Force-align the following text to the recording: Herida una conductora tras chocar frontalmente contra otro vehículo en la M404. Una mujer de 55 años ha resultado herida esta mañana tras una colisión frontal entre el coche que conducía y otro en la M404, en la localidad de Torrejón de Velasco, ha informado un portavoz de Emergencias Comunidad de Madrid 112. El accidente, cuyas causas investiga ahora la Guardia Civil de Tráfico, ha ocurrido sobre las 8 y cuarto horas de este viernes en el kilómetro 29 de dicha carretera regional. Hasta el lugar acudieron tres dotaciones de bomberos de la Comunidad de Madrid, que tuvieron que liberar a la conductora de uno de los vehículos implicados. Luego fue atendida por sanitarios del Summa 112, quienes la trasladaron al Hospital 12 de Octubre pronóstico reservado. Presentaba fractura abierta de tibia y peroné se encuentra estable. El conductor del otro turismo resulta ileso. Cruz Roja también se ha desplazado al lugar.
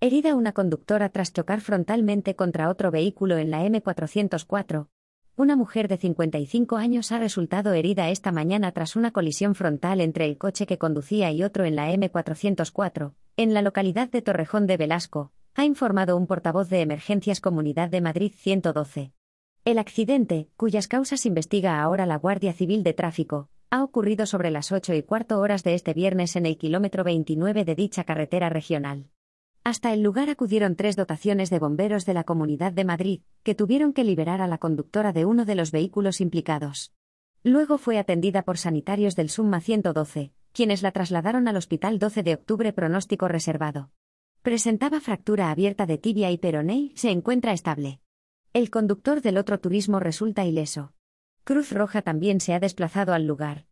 Herida 0.00 0.36
una 0.36 0.52
conductora 0.52 1.08
tras 1.08 1.32
chocar 1.32 1.60
frontalmente 1.60 2.36
contra 2.36 2.68
otro 2.68 2.92
vehículo 2.92 3.36
en 3.36 3.50
la 3.50 3.64
M404. 3.64 4.86
Una 5.34 5.56
mujer 5.56 5.88
de 5.88 5.96
55 5.96 6.76
años 6.76 7.10
ha 7.10 7.18
resultado 7.18 7.72
herida 7.72 8.08
esta 8.08 8.30
mañana 8.30 8.70
tras 8.70 8.94
una 8.94 9.10
colisión 9.10 9.56
frontal 9.56 10.00
entre 10.00 10.26
el 10.26 10.38
coche 10.38 10.66
que 10.66 10.78
conducía 10.78 11.32
y 11.32 11.42
otro 11.42 11.64
en 11.64 11.74
la 11.74 11.92
M404, 11.92 13.14
en 13.36 13.54
la 13.54 13.60
localidad 13.60 14.08
de 14.08 14.22
Torrejón 14.22 14.68
de 14.68 14.76
Velasco, 14.76 15.32
ha 15.56 15.64
informado 15.64 16.16
un 16.16 16.28
portavoz 16.28 16.68
de 16.68 16.80
Emergencias 16.80 17.40
Comunidad 17.40 17.90
de 17.90 18.00
Madrid 18.00 18.30
112. 18.36 19.12
El 19.64 19.78
accidente, 19.80 20.48
cuyas 20.56 20.86
causas 20.86 21.26
investiga 21.26 21.82
ahora 21.82 22.06
la 22.06 22.18
Guardia 22.18 22.52
Civil 22.52 22.84
de 22.84 22.92
Tráfico, 22.92 23.48
ha 23.68 23.82
ocurrido 23.82 24.26
sobre 24.26 24.52
las 24.52 24.70
8 24.70 24.94
y 24.94 25.02
cuarto 25.02 25.40
horas 25.40 25.64
de 25.64 25.74
este 25.74 25.92
viernes 25.92 26.36
en 26.36 26.46
el 26.46 26.56
kilómetro 26.56 27.02
29 27.02 27.64
de 27.64 27.74
dicha 27.74 28.04
carretera 28.04 28.48
regional. 28.48 29.10
Hasta 29.68 29.92
el 29.92 30.00
lugar 30.00 30.30
acudieron 30.30 30.76
tres 30.76 30.96
dotaciones 30.96 31.50
de 31.50 31.58
bomberos 31.58 32.06
de 32.06 32.14
la 32.14 32.24
Comunidad 32.24 32.72
de 32.72 32.86
Madrid, 32.86 33.20
que 33.42 33.54
tuvieron 33.54 33.92
que 33.92 34.02
liberar 34.02 34.40
a 34.40 34.46
la 34.46 34.56
conductora 34.56 35.12
de 35.12 35.26
uno 35.26 35.44
de 35.44 35.54
los 35.56 35.72
vehículos 35.72 36.22
implicados. 36.22 36.94
Luego 37.44 37.76
fue 37.76 37.98
atendida 37.98 38.44
por 38.44 38.56
sanitarios 38.56 39.14
del 39.14 39.28
Summa 39.28 39.60
112, 39.60 40.32
quienes 40.54 40.80
la 40.80 40.92
trasladaron 40.92 41.48
al 41.48 41.56
Hospital 41.56 41.98
12 41.98 42.22
de 42.22 42.32
Octubre 42.32 42.72
pronóstico 42.72 43.28
reservado. 43.28 43.90
Presentaba 44.40 45.02
fractura 45.02 45.50
abierta 45.50 45.84
de 45.84 45.98
tibia 45.98 46.30
y 46.30 46.38
peroné 46.38 46.92
se 46.94 47.10
encuentra 47.10 47.52
estable. 47.52 48.00
El 48.54 48.70
conductor 48.70 49.20
del 49.20 49.36
otro 49.36 49.60
turismo 49.60 50.00
resulta 50.00 50.46
ileso. 50.46 50.94
Cruz 51.44 51.72
Roja 51.72 52.00
también 52.00 52.40
se 52.40 52.54
ha 52.54 52.58
desplazado 52.58 53.12
al 53.12 53.26
lugar. 53.26 53.66